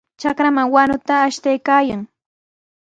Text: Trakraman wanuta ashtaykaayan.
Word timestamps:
Trakraman 0.19 0.67
wanuta 0.75 1.13
ashtaykaayan. 1.27 2.01